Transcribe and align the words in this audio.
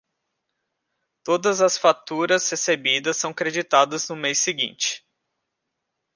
Todas 1.23 1.61
as 1.61 1.77
faturas 1.77 2.49
recebidas 2.49 3.17
são 3.17 3.31
creditadas 3.31 4.09
no 4.09 4.15
mês 4.15 4.39
seguinte. 4.39 5.05